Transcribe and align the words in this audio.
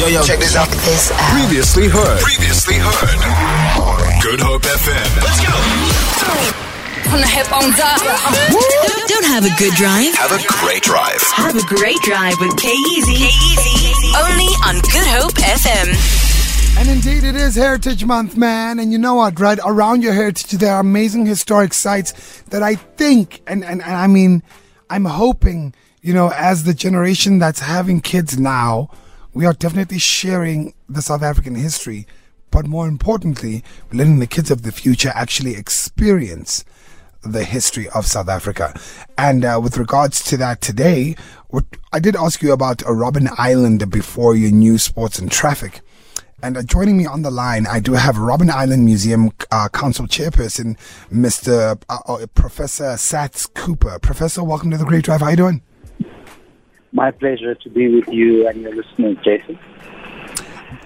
Yo, 0.00 0.06
yo, 0.06 0.22
check 0.22 0.38
this 0.38 0.56
out. 0.56 0.66
This 0.88 1.12
out. 1.12 1.20
Previously 1.36 1.86
heard. 1.86 2.20
Previously 2.20 2.76
heard. 2.80 3.20
Good 4.22 4.40
Hope 4.40 4.62
FM. 4.62 5.10
Let's 5.20 5.44
go. 5.44 5.52
From 7.10 7.20
the 7.20 7.26
headphones 7.26 7.76
up. 7.76 8.00
Don't, 8.48 9.08
don't 9.10 9.26
have 9.28 9.44
a 9.44 9.52
good 9.58 9.74
drive. 9.74 10.14
Have 10.14 10.32
a 10.32 10.40
great 10.64 10.82
drive. 10.82 11.20
Have 11.36 11.54
a 11.54 11.66
great 11.66 12.00
drive 12.00 12.32
with 12.40 12.56
K 12.56 12.72
Easy. 12.96 13.28
Kyeezi. 13.28 13.92
Only 14.24 14.48
on 14.64 14.80
Good 14.88 15.04
Hope 15.04 15.36
FM. 15.36 15.92
And 16.80 16.88
indeed, 16.88 17.22
it 17.22 17.36
is 17.36 17.54
Heritage 17.54 18.02
Month, 18.06 18.38
man. 18.38 18.78
And 18.78 18.92
you 18.92 18.96
know 18.96 19.16
what, 19.16 19.38
right? 19.38 19.58
Around 19.66 20.02
your 20.02 20.14
heritage, 20.14 20.52
there 20.52 20.72
are 20.72 20.80
amazing 20.80 21.26
historic 21.26 21.74
sites 21.74 22.40
that 22.44 22.62
I 22.62 22.76
think, 22.76 23.42
and, 23.46 23.62
and, 23.62 23.82
and 23.82 23.92
I 23.92 24.06
mean, 24.06 24.42
I'm 24.88 25.04
hoping, 25.04 25.74
you 26.00 26.14
know, 26.14 26.32
as 26.34 26.64
the 26.64 26.72
generation 26.72 27.38
that's 27.38 27.60
having 27.60 28.00
kids 28.00 28.40
now, 28.40 28.88
we 29.32 29.46
are 29.46 29.52
definitely 29.52 29.98
sharing 29.98 30.74
the 30.88 31.02
South 31.02 31.22
African 31.22 31.54
history. 31.54 32.06
But 32.50 32.66
more 32.66 32.88
importantly, 32.88 33.62
letting 33.92 34.18
the 34.18 34.26
kids 34.26 34.50
of 34.50 34.62
the 34.62 34.72
future 34.72 35.12
actually 35.14 35.54
experience 35.54 36.64
the 37.22 37.44
history 37.44 37.88
of 37.90 38.06
South 38.06 38.28
Africa. 38.28 38.74
And 39.16 39.44
uh, 39.44 39.60
with 39.62 39.76
regards 39.76 40.24
to 40.24 40.36
that 40.38 40.60
today, 40.60 41.14
what 41.48 41.64
I 41.92 42.00
did 42.00 42.16
ask 42.16 42.42
you 42.42 42.52
about 42.52 42.78
Robben 42.78 43.28
Island 43.38 43.88
before 43.90 44.34
your 44.34 44.50
new 44.50 44.78
sports 44.78 45.18
and 45.18 45.30
traffic. 45.30 45.80
And 46.42 46.56
uh, 46.56 46.62
joining 46.62 46.96
me 46.96 47.06
on 47.06 47.22
the 47.22 47.30
line, 47.30 47.66
I 47.66 47.80
do 47.80 47.92
have 47.92 48.16
Robben 48.16 48.50
Island 48.50 48.84
Museum 48.84 49.30
uh, 49.52 49.68
Council 49.68 50.06
Chairperson, 50.06 50.78
Mr. 51.12 51.80
Uh, 51.88 51.98
uh, 52.06 52.26
Professor 52.34 52.94
Saths 52.96 53.52
Cooper. 53.52 53.98
Professor, 53.98 54.42
welcome 54.42 54.70
to 54.70 54.78
the 54.78 54.86
Great 54.86 55.04
Drive. 55.04 55.20
How 55.20 55.26
are 55.26 55.30
you 55.32 55.36
doing? 55.36 55.62
My 56.92 57.10
pleasure 57.10 57.54
to 57.54 57.70
be 57.70 57.88
with 57.88 58.08
you 58.08 58.48
and 58.48 58.62
your 58.62 58.74
listeners, 58.74 59.16
Jason. 59.24 59.58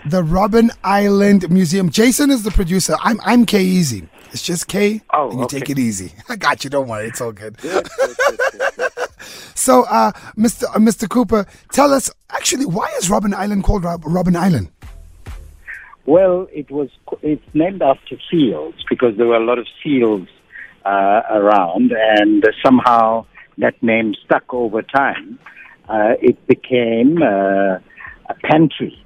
The 0.07 0.23
Robben 0.23 0.71
Island 0.85 1.51
Museum. 1.51 1.89
Jason 1.89 2.31
is 2.31 2.43
the 2.43 2.51
producer. 2.51 2.95
I'm 3.03 3.19
I'm 3.25 3.47
Kyeezi. 3.47 4.09
It's 4.33 4.43
just 4.43 4.69
K. 4.69 5.01
Oh, 5.13 5.31
and 5.31 5.39
you 5.39 5.45
okay. 5.45 5.61
take 5.61 5.71
it 5.71 5.79
easy. 5.79 6.13
I 6.29 6.37
got 6.37 6.65
you. 6.65 6.71
Don't 6.71 6.89
worry. 6.89 7.07
It's 7.07 7.21
all 7.21 7.33
good. 7.33 7.57
Good, 7.59 7.89
good, 7.99 8.17
good, 8.17 8.39
good, 8.39 8.71
good. 8.77 8.91
So, 9.55 9.85
uh, 9.85 10.13
Mr. 10.37 10.65
Uh, 10.65 10.79
Mr. 10.79 11.09
Cooper, 11.09 11.47
tell 11.73 11.95
us 11.95 12.11
actually 12.29 12.67
why 12.67 12.93
is 12.99 13.09
Robben 13.09 13.33
Island 13.33 13.65
called 13.65 13.85
Rob- 13.85 14.03
Robben 14.03 14.37
Island? 14.37 14.69
Well, 16.05 16.49
it 16.53 16.71
was 16.71 16.91
it's 17.23 17.47
named 17.55 17.81
after 17.81 18.17
seals 18.31 18.75
because 18.91 19.17
there 19.17 19.27
were 19.27 19.37
a 19.37 19.45
lot 19.45 19.59
of 19.59 19.67
seals 19.83 20.29
uh, 20.85 21.23
around, 21.31 21.93
and 21.93 22.45
somehow 22.63 23.25
that 23.59 23.83
name 23.83 24.15
stuck 24.25 24.53
over 24.53 24.83
time. 24.83 25.39
Uh, 25.89 26.15
it 26.21 26.47
became 26.47 27.23
uh, 27.23 27.79
a 28.29 28.35
pantry 28.43 28.99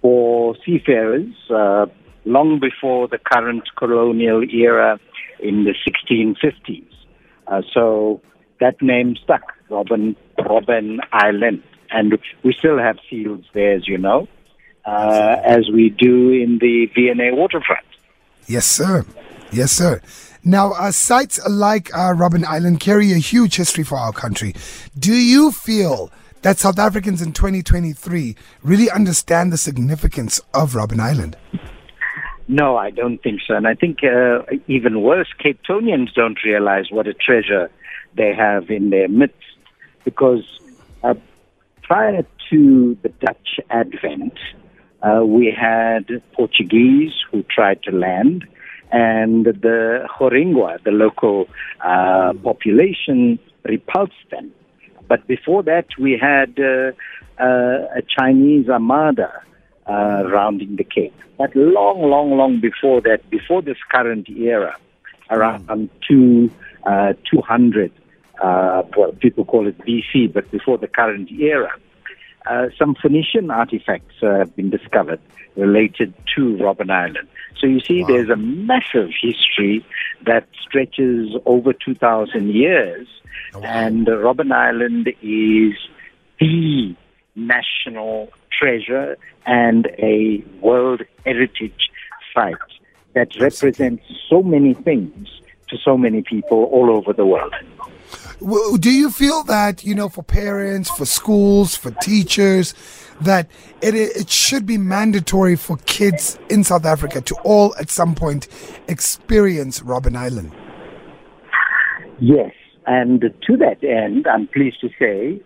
for 0.00 0.56
seafarers 0.64 1.32
uh, 1.50 1.86
long 2.24 2.58
before 2.58 3.08
the 3.08 3.18
current 3.18 3.62
colonial 3.76 4.42
era 4.42 4.98
in 5.40 5.64
the 5.64 5.74
1650s. 5.86 6.86
Uh, 7.46 7.62
so 7.72 8.20
that 8.60 8.80
name 8.80 9.16
stuck, 9.16 9.42
Robin 9.68 10.16
Robben 10.38 10.98
Island, 11.12 11.62
and 11.90 12.18
we 12.42 12.52
still 12.52 12.78
have 12.78 12.96
seals 13.10 13.44
there, 13.52 13.74
as 13.74 13.86
you 13.86 13.98
know, 13.98 14.28
uh, 14.84 15.36
as 15.44 15.68
we 15.72 15.90
do 15.90 16.30
in 16.30 16.58
the 16.58 16.86
V&A 16.94 17.34
waterfront. 17.34 17.84
Yes, 18.46 18.66
sir. 18.66 19.04
Yes, 19.52 19.70
sir. 19.70 20.00
Now, 20.44 20.72
uh, 20.72 20.90
sites 20.90 21.38
like 21.48 21.94
uh, 21.94 22.14
Island 22.48 22.80
carry 22.80 23.12
a 23.12 23.18
huge 23.18 23.56
history 23.56 23.84
for 23.84 23.98
our 23.98 24.12
country. 24.12 24.54
Do 24.98 25.12
you 25.12 25.52
feel 25.52 26.10
that 26.40 26.58
South 26.58 26.78
Africans 26.78 27.22
in 27.22 27.32
2023 27.32 28.34
really 28.62 28.90
understand 28.90 29.52
the 29.52 29.58
significance 29.58 30.40
of 30.54 30.72
Robben 30.72 31.00
Island? 31.00 31.36
No, 32.48 32.76
I 32.76 32.90
don't 32.90 33.22
think 33.22 33.40
so. 33.46 33.54
And 33.54 33.68
I 33.68 33.74
think 33.74 33.98
uh, 34.02 34.42
even 34.66 35.02
worse, 35.02 35.28
Cape 35.38 35.60
Townians 35.66 36.12
don't 36.12 36.42
realize 36.44 36.86
what 36.90 37.06
a 37.06 37.14
treasure 37.14 37.70
they 38.16 38.34
have 38.34 38.70
in 38.70 38.90
their 38.90 39.08
midst 39.08 39.36
because 40.04 40.44
uh, 41.04 41.14
prior 41.82 42.26
to 42.50 42.96
the 43.02 43.08
Dutch 43.08 43.60
advent, 43.70 44.38
uh, 45.02 45.24
we 45.24 45.54
had 45.56 46.22
Portuguese 46.32 47.12
who 47.30 47.42
tried 47.44 47.82
to 47.84 47.90
land, 47.90 48.46
and 48.92 49.46
the 49.46 50.06
Horingwa, 50.14 50.82
the 50.84 50.90
local 50.90 51.48
uh, 51.80 52.34
population, 52.42 53.38
repulsed 53.64 54.12
them. 54.30 54.52
But 55.08 55.26
before 55.26 55.62
that, 55.64 55.86
we 55.98 56.18
had 56.20 56.58
uh, 56.58 56.92
uh, 57.42 57.98
a 57.98 58.02
Chinese 58.18 58.68
armada 58.68 59.32
uh, 59.86 60.24
rounding 60.30 60.76
the 60.76 60.84
Cape. 60.84 61.14
But 61.38 61.56
long, 61.56 62.02
long, 62.02 62.36
long 62.36 62.60
before 62.60 63.00
that, 63.00 63.28
before 63.30 63.62
this 63.62 63.78
current 63.90 64.28
era, 64.28 64.76
around 65.30 65.90
two, 66.06 66.50
uh, 66.84 67.14
200, 67.30 67.90
uh, 68.42 68.82
well, 68.96 69.12
people 69.12 69.44
call 69.44 69.66
it 69.66 69.78
BC, 69.78 70.32
but 70.32 70.50
before 70.50 70.78
the 70.78 70.86
current 70.86 71.30
era, 71.32 71.72
uh, 72.46 72.68
some 72.78 72.94
Phoenician 72.94 73.50
artifacts 73.50 74.14
uh, 74.22 74.38
have 74.38 74.54
been 74.56 74.70
discovered 74.70 75.20
related 75.56 76.14
to 76.34 76.56
Robben 76.56 76.90
Island. 76.90 77.28
So 77.58 77.66
you 77.66 77.80
see, 77.80 78.02
there's 78.04 78.30
a 78.30 78.36
massive 78.36 79.10
history 79.20 79.84
that 80.26 80.46
stretches 80.60 81.36
over 81.46 81.72
2,000 81.72 82.48
years, 82.52 83.06
and 83.62 84.08
uh, 84.08 84.12
Robben 84.12 84.52
Island 84.52 85.08
is 85.22 85.74
the 86.40 86.96
national 87.36 88.30
treasure 88.50 89.16
and 89.46 89.86
a 89.98 90.42
World 90.60 91.02
Heritage 91.24 91.90
Site 92.34 92.56
that 93.14 93.28
represents 93.38 94.04
so 94.28 94.42
many 94.42 94.74
things 94.74 95.28
to 95.72 95.78
so 95.78 95.98
many 95.98 96.22
people 96.22 96.64
all 96.64 96.90
over 96.90 97.12
the 97.12 97.26
world. 97.26 97.54
Well, 98.40 98.76
Do 98.76 98.90
you 98.90 99.10
feel 99.10 99.42
that, 99.44 99.84
you 99.84 99.94
know, 99.94 100.08
for 100.08 100.22
parents, 100.22 100.90
for 100.90 101.06
schools, 101.06 101.76
for 101.76 101.90
teachers, 101.92 102.74
that 103.20 103.48
it, 103.80 103.94
it 103.94 104.30
should 104.30 104.66
be 104.66 104.78
mandatory 104.78 105.56
for 105.56 105.76
kids 105.86 106.38
in 106.48 106.64
South 106.64 106.84
Africa 106.84 107.20
to 107.20 107.34
all 107.44 107.74
at 107.76 107.88
some 107.88 108.14
point 108.14 108.48
experience 108.88 109.80
Robben 109.80 110.16
Island? 110.16 110.52
Yes, 112.18 112.52
and 112.86 113.20
to 113.20 113.56
that 113.58 113.82
end, 113.84 114.26
I'm 114.26 114.48
pleased 114.48 114.80
to 114.80 114.90
say, 114.98 115.40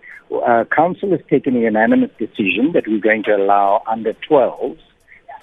uh, 0.46 0.64
Council 0.74 1.10
has 1.10 1.20
taken 1.28 1.56
a 1.56 1.60
unanimous 1.60 2.10
decision 2.18 2.72
that 2.72 2.86
we're 2.86 3.00
going 3.00 3.22
to 3.24 3.36
allow 3.36 3.82
under 3.86 4.14
12s 4.14 4.78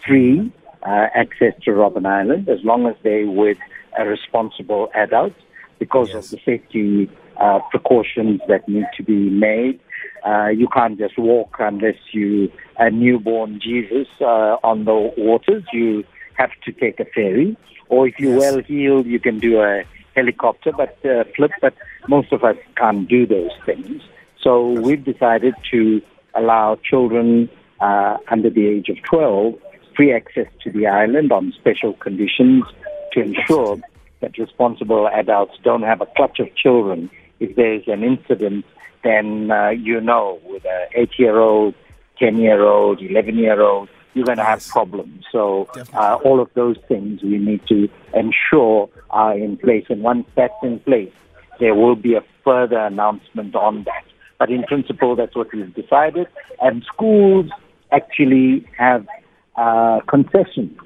free 0.05 0.51
uh, 0.83 1.07
access 1.13 1.53
to 1.63 1.71
Robben 1.71 2.05
Island 2.05 2.49
as 2.49 2.63
long 2.63 2.87
as 2.87 2.95
they're 3.03 3.29
with 3.29 3.57
a 3.97 4.05
responsible 4.05 4.89
adult 4.95 5.33
because 5.79 6.09
Yes. 6.13 6.25
of 6.25 6.31
the 6.31 6.39
safety 6.45 7.09
uh, 7.37 7.59
precautions 7.71 8.41
that 8.47 8.67
need 8.67 8.85
to 8.97 9.03
be 9.03 9.29
made. 9.29 9.79
Uh, 10.25 10.47
you 10.47 10.67
can't 10.67 10.97
just 10.97 11.17
walk 11.17 11.55
unless 11.59 11.97
you 12.11 12.51
a 12.77 12.89
newborn 12.89 13.59
Jesus 13.59 14.07
uh, 14.21 14.57
on 14.63 14.85
the 14.85 15.11
waters. 15.17 15.63
You 15.73 16.03
have 16.35 16.51
to 16.65 16.71
take 16.71 16.99
a 16.99 17.05
ferry, 17.05 17.57
or 17.89 18.07
if 18.07 18.15
you're 18.19 18.33
Yes. 18.39 18.53
well 18.53 18.61
heeled, 18.63 19.05
you 19.05 19.19
can 19.19 19.39
do 19.39 19.59
a 19.61 19.83
helicopter, 20.15 20.71
but 20.71 20.97
uh, 21.05 21.23
flip. 21.35 21.51
But 21.61 21.73
most 22.07 22.31
of 22.31 22.43
us 22.43 22.55
can't 22.77 23.07
do 23.07 23.25
those 23.25 23.51
things. 23.65 24.01
So 24.41 24.71
we've 24.71 25.03
decided 25.03 25.55
to 25.71 26.01
allow 26.35 26.77
children 26.83 27.49
uh, 27.79 28.17
under 28.31 28.49
the 28.49 28.67
age 28.67 28.89
of 28.89 28.97
12 29.03 29.55
free 29.95 30.11
access 30.13 30.47
to 30.63 30.71
the 30.71 30.87
island 30.87 31.31
on 31.31 31.53
special 31.59 31.93
conditions 31.93 32.63
to 33.13 33.21
ensure 33.21 33.77
that 34.21 34.37
responsible 34.37 35.07
adults 35.07 35.53
don't 35.63 35.83
have 35.83 36.01
a 36.01 36.05
clutch 36.05 36.39
of 36.39 36.53
children. 36.55 37.09
If 37.39 37.55
there's 37.55 37.83
an 37.87 38.03
incident, 38.03 38.65
then 39.03 39.51
uh, 39.51 39.69
you 39.69 39.99
know 39.99 40.39
with 40.45 40.65
an 40.65 40.87
eight-year-old, 40.95 41.75
10-year-old, 42.21 42.99
11-year-old, 42.99 43.89
you're 44.13 44.25
going 44.25 44.37
to 44.37 44.43
have 44.43 44.65
problems. 44.67 45.25
So 45.31 45.67
uh, 45.93 46.17
all 46.23 46.39
of 46.39 46.49
those 46.53 46.77
things 46.87 47.21
we 47.23 47.37
need 47.37 47.65
to 47.67 47.89
ensure 48.13 48.89
are 49.09 49.37
in 49.37 49.57
place. 49.57 49.85
And 49.89 50.03
once 50.03 50.27
that's 50.35 50.53
in 50.61 50.79
place, 50.79 51.11
there 51.59 51.75
will 51.75 51.95
be 51.95 52.13
a 52.15 52.23
further 52.43 52.77
announcement 52.77 53.55
on 53.55 53.83
that. 53.83 54.03
But 54.37 54.51
in 54.51 54.63
principle, 54.63 55.15
that's 55.15 55.35
what 55.35 55.53
we've 55.53 55.73
decided. 55.73 56.27
And 56.61 56.83
schools 56.83 57.49
actually 57.91 58.65
have 58.77 59.07
uh, 59.55 60.01
concessions 60.07 60.77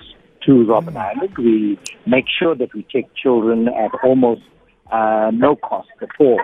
to 0.47 0.53
Robben 0.65 0.95
Island. 0.97 1.33
We 1.38 1.77
make 2.07 2.25
sure 2.39 2.55
that 2.55 2.73
we 2.73 2.83
take 2.91 3.13
children 3.13 3.67
at 3.67 3.91
almost 4.03 4.41
uh, 4.91 5.29
no 5.33 5.55
cost 5.57 5.89
at 6.01 6.09
all 6.19 6.39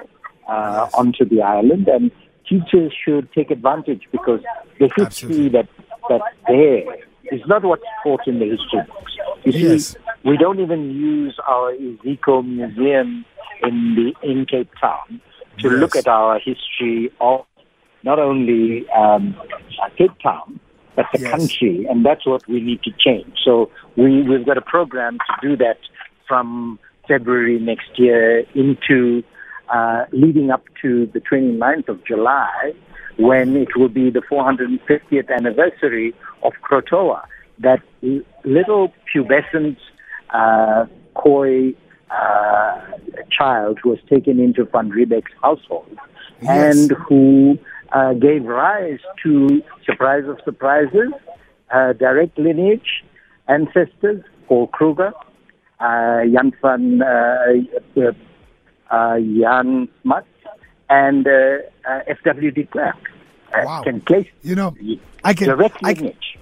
uh, 0.48 0.90
onto 0.94 1.24
the 1.26 1.42
island. 1.42 1.88
And 1.88 2.12
teachers 2.48 2.94
should 3.04 3.32
take 3.34 3.50
advantage 3.50 4.04
because 4.12 4.42
the 4.80 4.90
history 4.96 5.06
Absolutely. 5.06 5.50
that 5.50 5.68
that's 6.10 6.24
there 6.48 6.84
is 7.32 7.42
not 7.48 7.64
what's 7.64 7.84
taught 8.04 8.28
in 8.28 8.40
the 8.40 8.46
history 8.50 8.82
books. 8.88 9.14
You 9.46 9.52
see, 9.54 9.60
Yes. 9.72 9.96
we 10.26 10.36
don't 10.38 10.60
even 10.60 10.92
use 10.92 11.40
our 11.48 11.72
Iziko 11.74 12.46
Museum 12.46 13.26
in 13.64 13.96
the 13.96 14.30
in 14.30 14.46
Cape 14.46 14.70
Town 14.82 15.22
to 15.60 15.70
Yes. 15.70 15.80
look 15.80 15.96
at 15.96 16.08
our 16.08 16.40
history 16.40 17.10
of 17.22 17.46
not 18.04 18.20
only 18.20 18.86
um, 18.90 19.34
Cape 19.98 20.12
Town 20.22 20.60
but 20.96 21.06
the 21.14 21.20
Yes. 21.22 21.32
country, 21.32 21.86
and 21.90 22.06
that's 22.06 22.26
what 22.26 22.48
we 22.48 22.62
need 22.62 22.82
to 22.84 22.92
change. 22.98 23.34
So 23.44 23.70
we, 23.96 24.22
we've 24.24 24.46
got 24.46 24.58
a 24.58 24.62
program 24.62 25.18
to 25.18 25.48
do 25.50 25.58
that 25.58 25.78
from 26.28 26.80
February 27.08 27.60
next 27.60 27.98
year 27.98 28.44
into 28.56 29.24
uh, 29.70 30.06
leading 30.12 30.52
up 30.52 30.64
to 30.82 31.08
the 31.14 31.20
29th 31.20 31.88
of 31.90 32.06
July, 32.06 32.74
when 33.18 33.56
it 33.56 33.76
will 33.76 33.90
be 33.90 34.10
the 34.10 34.22
450th 34.22 35.30
anniversary 35.34 36.14
of 36.44 36.54
Krotoa, 36.64 37.24
that 37.60 37.82
little 38.44 38.92
pubescent, 39.14 39.78
uh, 40.32 40.86
coy 41.16 41.74
uh, 42.12 42.82
child 43.32 43.80
who 43.82 43.90
was 43.90 44.00
taken 44.10 44.40
into 44.40 44.66
Van 44.66 44.90
Riebeeck's 44.92 45.32
household 45.42 45.98
Yes. 46.42 46.76
and 46.90 46.92
who 47.08 47.58
uh, 47.92 48.14
gave 48.14 48.46
rise 48.46 49.00
to, 49.24 49.62
surprise 49.86 50.24
of 50.28 50.40
surprises, 50.46 51.12
uh, 51.74 51.94
direct 51.94 52.38
lineage 52.38 53.04
ancestors, 53.48 54.24
Paul 54.48 54.68
Kruger, 54.68 55.12
uh, 55.80 56.22
Jan 56.32 56.54
van 56.62 57.02
uh, 57.02 57.46
uh, 57.98 58.12
uh, 58.90 59.18
Jan 59.20 59.88
Smuts, 60.02 60.28
and 60.90 61.28
uh, 61.28 61.32
uh, 61.90 62.00
F.W. 62.08 62.52
de 62.52 62.64
Klerk. 62.66 62.96
Wow. 63.56 63.82
Can 63.84 64.02
place 64.02 64.28
You 64.42 64.56
know, 64.56 64.76
I 65.24 65.34
can- 65.34 65.48
direct 65.48 65.78
I 65.84 65.94
can- 65.94 66.06
lineage. 66.06 66.33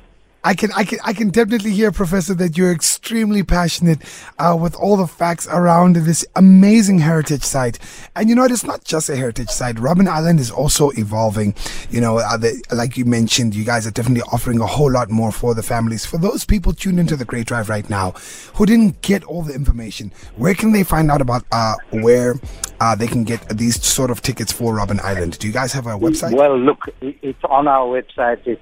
I 0.44 0.56
can, 0.56 0.72
I 0.76 0.84
can, 0.84 1.00
I 1.04 1.14
can 1.14 1.30
definitely 1.30 1.72
hear, 1.72 1.92
Professor, 1.92 2.34
that 2.36 2.58
you're 2.58 2.72
extremely 2.72 3.44
passionate 3.44 4.00
uh, 4.40 4.58
with 4.60 4.76
all 4.76 4.98
the 4.98 5.06
facts 5.06 5.48
around 5.48 5.98
this 5.98 6.26
amazing 6.36 6.98
heritage 7.00 7.44
site. 7.44 7.78
And 8.16 8.28
you 8.28 8.34
know, 8.34 8.46
it's 8.46 8.64
not 8.64 8.84
just 8.84 9.10
a 9.10 9.16
heritage 9.16 9.50
site. 9.50 9.76
Robben 9.76 10.08
Island 10.08 10.40
is 10.40 10.50
also 10.50 10.90
evolving. 10.98 11.54
You 11.92 12.02
know, 12.02 12.18
uh, 12.18 12.38
the, 12.38 12.60
like 12.72 12.98
you 12.98 13.06
mentioned, 13.06 13.54
you 13.54 13.64
guys 13.64 13.86
are 13.86 13.92
definitely 13.92 14.24
offering 14.34 14.60
a 14.62 14.66
whole 14.66 14.92
lot 14.92 15.12
more 15.12 15.32
for 15.32 15.54
the 15.54 15.62
families. 15.62 16.06
For 16.08 16.18
those 16.18 16.44
people 16.44 16.74
tuned 16.74 17.00
into 17.00 17.16
the 17.16 17.26
Great 17.26 17.46
Drive 17.46 17.70
right 17.70 17.88
now 17.88 18.12
who 18.56 18.66
didn't 18.66 19.02
get 19.02 19.24
all 19.26 19.44
the 19.44 19.54
information, 19.54 20.12
where 20.38 20.56
can 20.56 20.72
they 20.72 20.84
find 20.84 21.12
out 21.12 21.22
about 21.22 21.44
uh, 21.52 21.76
where 21.92 22.36
uh, 22.80 22.96
they 22.96 23.08
can 23.08 23.24
get 23.24 23.48
these 23.50 23.84
sort 23.86 24.10
of 24.10 24.24
tickets 24.24 24.52
for 24.52 24.74
Robben 24.74 25.00
Island? 25.02 25.38
Do 25.38 25.46
you 25.46 25.54
guys 25.54 25.72
have 25.74 25.86
a 25.86 25.92
website? 25.92 26.36
Well, 26.36 26.58
look, 26.58 26.90
it's 27.02 27.44
on 27.48 27.68
our 27.68 27.86
website. 27.86 28.40
It's 28.46 28.62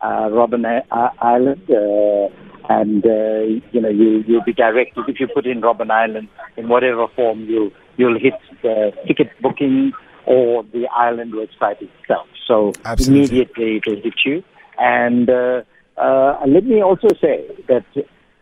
uh, 0.00 0.28
uh, 0.30 0.80
I- 0.90 1.10
Island, 1.20 1.70
uh, 1.70 2.28
and 2.68 3.04
uh, 3.04 3.60
you 3.72 3.80
know 3.80 3.88
you 3.88 4.24
you'll 4.26 4.44
be 4.44 4.52
directed 4.52 5.04
if 5.08 5.20
you 5.20 5.28
put 5.28 5.46
in 5.46 5.60
Robben 5.60 5.90
Island 5.90 6.28
in 6.56 6.68
whatever 6.68 7.06
form 7.16 7.40
you 7.44 7.72
you'll 7.96 8.18
hit 8.18 8.34
the 8.62 8.92
ticket 9.06 9.28
booking 9.42 9.92
or 10.26 10.62
the 10.62 10.86
island 10.94 11.32
website 11.32 11.80
itself. 11.80 12.28
So 12.46 12.72
Absolutely. 12.84 13.16
immediately 13.16 13.76
it 13.76 13.86
will 13.86 14.02
hit 14.02 14.14
you. 14.24 14.44
And 14.78 15.28
uh, 15.28 15.62
uh, 15.96 16.38
let 16.46 16.64
me 16.64 16.82
also 16.82 17.08
say 17.20 17.46
that 17.66 17.84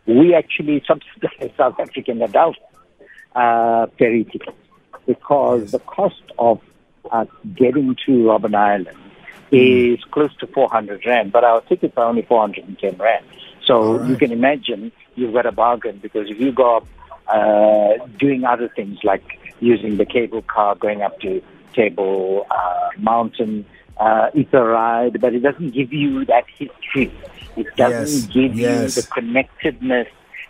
we 0.06 0.34
actually 0.34 0.82
subsidize 0.86 1.50
South 1.56 1.78
African 1.80 2.22
adult 2.22 2.56
uh, 3.34 3.86
ferry 3.98 4.24
tickets 4.24 4.56
because 5.06 5.70
the 5.70 5.78
cost 5.78 6.22
of 6.38 6.60
uh, 7.12 7.24
getting 7.56 7.96
to 8.04 8.12
Robben 8.12 8.54
Island 8.54 8.88
is 9.50 10.02
close 10.10 10.34
to 10.38 10.46
400 10.46 11.04
rand, 11.06 11.32
but 11.32 11.44
our 11.44 11.60
tickets 11.62 11.94
are 11.96 12.04
only 12.04 12.22
410 12.22 12.96
rand. 12.96 13.24
So 13.64 14.02
you 14.04 14.16
can 14.16 14.32
imagine 14.32 14.92
you've 15.16 15.34
got 15.34 15.46
a 15.46 15.52
bargain 15.52 15.98
because 16.02 16.30
if 16.30 16.38
you 16.40 16.52
go 16.52 16.78
up 16.78 16.86
uh, 17.28 18.04
doing 18.18 18.44
other 18.44 18.68
things 18.68 18.98
like 19.02 19.24
using 19.60 19.96
the 19.96 20.04
cable 20.04 20.42
car, 20.42 20.74
going 20.74 21.02
up 21.02 21.18
to 21.20 21.42
Table 21.74 22.46
uh, 22.50 22.90
Mountain, 22.98 23.66
uh, 23.98 24.30
it's 24.34 24.52
a 24.52 24.62
ride, 24.62 25.20
but 25.20 25.34
it 25.34 25.40
doesn't 25.40 25.70
give 25.70 25.92
you 25.92 26.24
that 26.26 26.44
history. 26.58 27.12
It 27.56 27.66
doesn't 27.76 28.26
Yes, 28.26 28.26
give 28.26 28.54
yes. 28.54 28.96
you 28.96 29.02
the 29.02 29.08
connectedness 29.08 30.08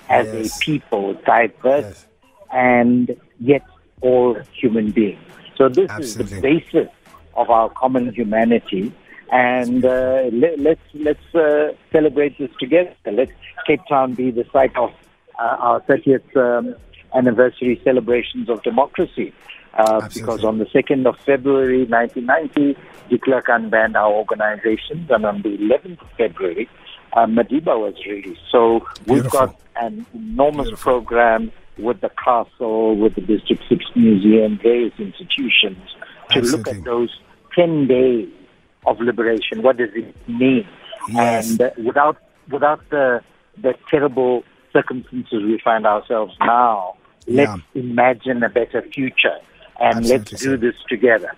as 0.09 0.27
Yes. 0.33 0.61
a 0.61 0.65
people, 0.65 1.15
diverse 1.25 2.06
and 2.53 3.17
yet 3.41 3.62
all 4.00 4.37
human 4.53 4.91
beings. 4.91 5.19
So 5.56 5.69
this 5.69 5.91
is 5.99 6.17
the 6.17 6.25
basis 6.25 6.88
of 7.37 7.50
our 7.50 7.69
common 7.71 8.12
humanity, 8.12 8.93
and 9.31 9.85
uh, 9.85 10.25
let, 10.33 10.59
let's 10.59 10.81
let's 10.94 11.35
uh, 11.35 11.73
celebrate 11.93 12.38
this 12.38 12.50
together. 12.59 12.94
Let 13.05 13.31
Cape 13.67 13.81
Town 13.88 14.15
be 14.15 14.31
the 14.31 14.44
site 14.53 14.77
of 14.77 14.91
uh, 15.38 15.56
our 15.59 15.81
30th 15.83 16.37
um, 16.37 16.75
anniversary 17.15 17.81
celebrations 17.85 18.49
of 18.49 18.62
democracy. 18.62 19.33
Uh, 19.75 20.09
because 20.15 20.43
on 20.43 20.56
the 20.56 20.65
2nd 20.67 21.06
of 21.06 21.19
February 21.19 21.85
1990, 21.85 22.81
de 23.11 23.19
Klerk 23.19 23.47
unbanned 23.49 23.94
our 23.94 24.11
organizations, 24.11 25.11
and 25.11 25.27
on 25.27 25.43
the 25.43 25.50
11th 25.50 26.00
of 26.00 26.09
February, 26.17 26.67
uh, 27.12 27.27
Madiba 27.27 27.79
was 27.79 27.94
released. 28.06 28.41
So 28.50 28.87
we've 29.06 29.29
got 29.29 29.61
an 29.77 30.06
enormous 30.15 30.69
Beautiful. 30.69 30.93
program 30.93 31.53
with 31.77 32.00
the 32.00 32.11
castle, 32.25 32.97
with 32.97 33.17
the 33.17 33.21
District 33.21 33.62
6 33.69 33.85
Museum, 33.94 34.59
various 34.62 34.94
institutions 34.99 35.94
to 36.31 36.41
look 36.41 36.69
at 36.69 36.83
those 36.85 37.11
10 37.56 37.88
days 37.88 38.29
of 38.87 39.00
liberation. 39.00 39.62
What 39.62 39.79
does 39.79 39.91
it 39.94 40.14
mean? 40.29 40.67
Yes. 41.08 41.50
And 41.50 41.61
uh, 41.61 41.70
without, 41.85 42.17
without 42.50 42.81
the, 42.91 43.20
the 43.61 43.75
terrible 43.91 44.44
circumstances 44.73 45.43
we 45.43 45.61
find 45.64 45.87
ourselves 45.87 46.35
now, 46.41 46.97
let's 47.26 47.61
imagine 47.75 48.43
a 48.43 48.49
better 48.49 48.82
future 48.93 49.38
and 49.81 49.99
Absolutely, 49.99 50.17
let's 50.19 50.43
do 50.43 50.56
this 50.56 50.75
together. 50.88 51.32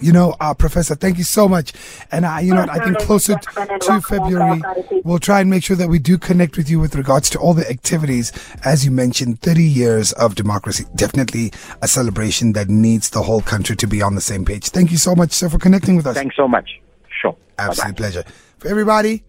You 0.00 0.12
know, 0.12 0.34
uh, 0.40 0.52
Professor, 0.54 0.94
thank 0.94 1.18
you 1.18 1.24
so 1.24 1.48
much. 1.48 1.72
And 2.12 2.24
uh, 2.24 2.38
you 2.42 2.52
know, 2.54 2.66
I 2.68 2.78
think 2.84 2.98
closer 2.98 3.34
t- 3.36 3.78
to 3.80 4.00
February, 4.02 4.60
we'll 5.04 5.18
try 5.18 5.40
and 5.40 5.48
make 5.48 5.64
sure 5.64 5.76
that 5.76 5.88
we 5.88 5.98
do 5.98 6.18
connect 6.18 6.56
with 6.56 6.68
you 6.68 6.78
with 6.80 6.94
regards 6.94 7.30
to 7.30 7.38
all 7.38 7.54
the 7.54 7.68
activities. 7.70 8.32
As 8.64 8.84
you 8.84 8.90
mentioned, 8.90 9.40
30 9.40 9.62
years 9.64 10.12
of 10.14 10.34
democracy, 10.34 10.84
definitely 10.94 11.52
a 11.82 11.88
celebration 11.88 12.52
that 12.52 12.68
needs 12.68 13.10
the 13.10 13.22
whole 13.22 13.40
country 13.40 13.76
to 13.76 13.86
be 13.86 14.02
on 14.02 14.14
the 14.14 14.20
same 14.20 14.44
page. 14.44 14.68
Thank 14.68 14.90
you 14.90 14.98
so 14.98 15.14
much, 15.14 15.32
sir, 15.32 15.48
for 15.48 15.58
connecting 15.58 15.96
with 15.96 16.06
us. 16.06 16.14
Thanks 16.16 16.36
so 16.36 16.46
much. 16.46 16.80
Sure. 17.20 17.36
Absolute 17.58 17.86
Bye-bye. 17.86 17.96
pleasure. 17.96 18.24
For 18.58 18.68
everybody, 18.68 19.24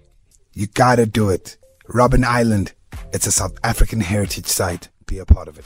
you 0.54 0.68
gotta 0.68 1.06
do 1.06 1.30
it. 1.30 1.58
Robben 1.88 2.26
Island, 2.26 2.74
it's 3.14 3.28
a 3.28 3.32
South 3.32 3.58
African 3.64 4.02
heritage 4.02 4.48
site. 4.48 4.90
Be 5.06 5.20
a 5.20 5.26
part 5.26 5.48
of 5.48 5.58
it. 5.58 5.66